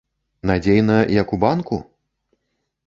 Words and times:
Надзейна, 0.49 0.95
як 1.21 1.35
у 1.39 1.41
банку? 1.45 1.77